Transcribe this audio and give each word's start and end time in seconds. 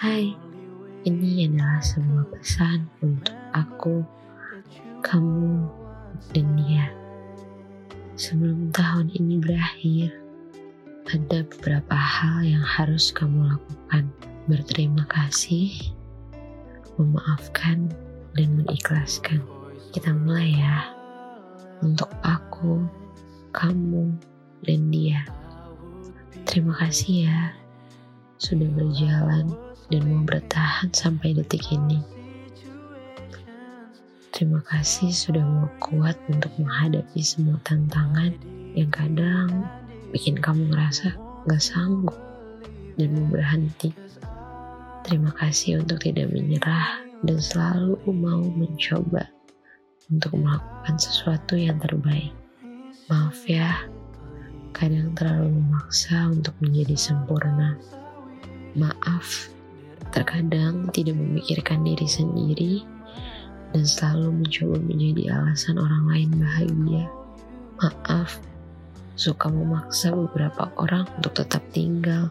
Hai, 0.00 0.32
ini 1.04 1.44
adalah 1.44 1.76
sebuah 1.84 2.32
pesan 2.32 2.88
untuk 3.04 3.36
aku, 3.52 4.00
kamu, 5.04 5.68
dan 6.32 6.56
dia. 6.56 6.88
Sebelum 8.16 8.72
tahun 8.72 9.12
ini 9.12 9.44
berakhir, 9.44 10.16
ada 11.04 11.44
beberapa 11.44 11.92
hal 11.92 12.48
yang 12.48 12.64
harus 12.64 13.12
kamu 13.12 13.52
lakukan. 13.52 14.08
Berterima 14.48 15.04
kasih, 15.04 15.68
memaafkan, 16.96 17.92
dan 18.40 18.48
mengikhlaskan. 18.56 19.44
Kita 19.92 20.16
mulai 20.16 20.48
ya. 20.48 20.96
Untuk 21.84 22.08
aku, 22.24 22.88
kamu, 23.52 24.16
dan 24.64 24.80
dia. 24.88 25.28
Terima 26.48 26.72
kasih 26.80 27.28
ya 27.28 27.59
sudah 28.40 28.72
berjalan 28.72 29.52
dan 29.92 30.02
mau 30.08 30.24
bertahan 30.24 30.88
sampai 30.96 31.36
detik 31.36 31.60
ini. 31.68 32.00
Terima 34.32 34.64
kasih 34.64 35.12
sudah 35.12 35.44
mau 35.44 35.68
kuat 35.84 36.16
untuk 36.32 36.48
menghadapi 36.56 37.20
semua 37.20 37.60
tantangan 37.68 38.32
yang 38.72 38.88
kadang 38.88 39.68
bikin 40.16 40.40
kamu 40.40 40.72
ngerasa 40.72 41.12
gak 41.44 41.60
sanggup 41.60 42.16
dan 42.96 43.12
mau 43.12 43.28
berhenti. 43.28 43.92
Terima 45.04 45.36
kasih 45.36 45.84
untuk 45.84 46.00
tidak 46.00 46.32
menyerah 46.32 47.04
dan 47.20 47.36
selalu 47.36 48.00
mau 48.08 48.40
mencoba 48.40 49.28
untuk 50.08 50.32
melakukan 50.40 50.96
sesuatu 50.96 51.60
yang 51.60 51.76
terbaik. 51.76 52.32
Maaf 53.12 53.44
ya, 53.44 53.84
kadang 54.72 55.12
terlalu 55.12 55.60
memaksa 55.60 56.32
untuk 56.32 56.56
menjadi 56.64 56.96
sempurna 56.96 57.76
maaf, 58.76 59.50
terkadang 60.10 60.90
tidak 60.90 61.16
memikirkan 61.16 61.82
diri 61.86 62.06
sendiri 62.06 62.74
dan 63.70 63.86
selalu 63.86 64.42
mencoba 64.42 64.78
menjadi 64.82 65.22
alasan 65.34 65.78
orang 65.78 66.04
lain 66.10 66.30
bahagia. 66.38 67.06
Maaf, 67.80 68.42
suka 69.14 69.48
memaksa 69.48 70.12
beberapa 70.12 70.68
orang 70.76 71.06
untuk 71.16 71.38
tetap 71.38 71.62
tinggal, 71.72 72.28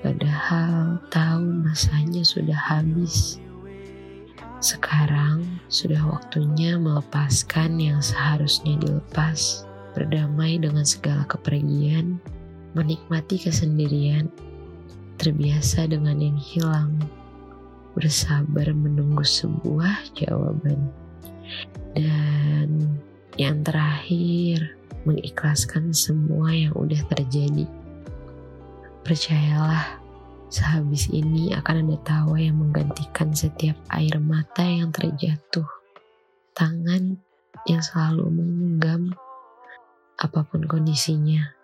padahal 0.00 1.02
tahu 1.12 1.44
masanya 1.66 2.22
sudah 2.22 2.56
habis. 2.56 3.42
Sekarang 4.60 5.40
sudah 5.72 6.00
waktunya 6.04 6.76
melepaskan 6.76 7.80
yang 7.80 8.04
seharusnya 8.04 8.76
dilepas, 8.76 9.64
berdamai 9.96 10.60
dengan 10.60 10.84
segala 10.84 11.24
kepergian, 11.24 12.20
menikmati 12.76 13.40
kesendirian, 13.40 14.28
terbiasa 15.20 15.84
dengan 15.84 16.16
yang 16.16 16.40
hilang, 16.40 16.96
bersabar 17.92 18.72
menunggu 18.72 19.20
sebuah 19.20 20.16
jawaban, 20.16 20.88
dan 21.92 22.96
yang 23.36 23.60
terakhir, 23.60 24.80
mengikhlaskan 25.04 25.92
semua 25.92 26.56
yang 26.56 26.72
udah 26.72 27.04
terjadi. 27.12 27.68
Percayalah, 29.04 30.00
sehabis 30.48 31.12
ini 31.12 31.52
akan 31.52 31.84
ada 31.84 31.96
tawa 32.00 32.40
yang 32.40 32.56
menggantikan 32.56 33.36
setiap 33.36 33.76
air 33.92 34.16
mata 34.16 34.64
yang 34.64 34.88
terjatuh, 34.88 35.68
tangan 36.56 37.20
yang 37.68 37.84
selalu 37.84 38.24
menggenggam 38.32 39.12
apa 40.20 40.44
pun 40.48 40.64
kondisinya 40.64 41.59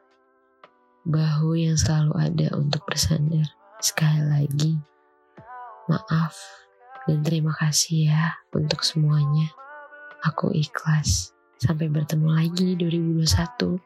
bahu 1.07 1.55
yang 1.55 1.79
selalu 1.79 2.13
ada 2.19 2.47
untuk 2.59 2.83
bersandar. 2.83 3.47
Sekali 3.79 4.27
lagi, 4.27 4.75
maaf 5.87 6.35
dan 7.07 7.23
terima 7.23 7.55
kasih 7.55 8.11
ya 8.11 8.35
untuk 8.51 8.83
semuanya. 8.83 9.47
Aku 10.27 10.51
ikhlas. 10.51 11.31
Sampai 11.63 11.87
bertemu 11.87 12.35
lagi 12.35 12.75
di 12.75 12.83
2021. 12.83 13.86